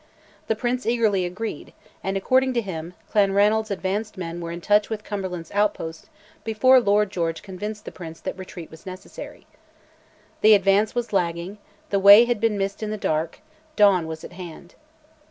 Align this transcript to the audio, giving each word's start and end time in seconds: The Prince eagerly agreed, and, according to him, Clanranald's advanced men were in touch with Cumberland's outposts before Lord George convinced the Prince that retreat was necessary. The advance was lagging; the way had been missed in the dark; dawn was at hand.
The 0.47 0.55
Prince 0.55 0.87
eagerly 0.87 1.25
agreed, 1.25 1.73
and, 2.03 2.17
according 2.17 2.55
to 2.55 2.61
him, 2.61 2.95
Clanranald's 3.13 3.69
advanced 3.69 4.17
men 4.17 4.41
were 4.41 4.49
in 4.51 4.59
touch 4.59 4.89
with 4.89 5.03
Cumberland's 5.03 5.51
outposts 5.51 6.09
before 6.43 6.79
Lord 6.81 7.11
George 7.11 7.43
convinced 7.43 7.85
the 7.85 7.91
Prince 7.91 8.19
that 8.21 8.35
retreat 8.35 8.71
was 8.71 8.83
necessary. 8.87 9.45
The 10.41 10.55
advance 10.55 10.95
was 10.95 11.13
lagging; 11.13 11.59
the 11.91 11.99
way 11.99 12.25
had 12.25 12.39
been 12.41 12.57
missed 12.57 12.81
in 12.81 12.89
the 12.89 12.97
dark; 12.97 13.41
dawn 13.75 14.07
was 14.07 14.23
at 14.23 14.33
hand. 14.33 14.73